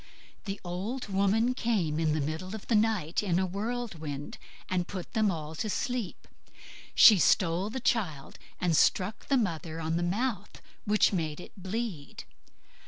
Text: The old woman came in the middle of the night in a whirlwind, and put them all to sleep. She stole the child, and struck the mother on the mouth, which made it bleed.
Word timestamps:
The 0.45 0.59
old 0.63 1.09
woman 1.09 1.53
came 1.53 1.99
in 1.99 2.13
the 2.13 2.21
middle 2.25 2.55
of 2.55 2.65
the 2.65 2.73
night 2.75 3.21
in 3.21 3.37
a 3.37 3.45
whirlwind, 3.45 4.39
and 4.67 4.87
put 4.87 5.13
them 5.13 5.29
all 5.29 5.53
to 5.53 5.69
sleep. 5.69 6.27
She 6.95 7.19
stole 7.19 7.69
the 7.69 7.79
child, 7.79 8.39
and 8.59 8.75
struck 8.75 9.27
the 9.27 9.37
mother 9.37 9.79
on 9.79 9.97
the 9.97 10.01
mouth, 10.01 10.59
which 10.85 11.13
made 11.13 11.39
it 11.39 11.51
bleed. 11.55 12.23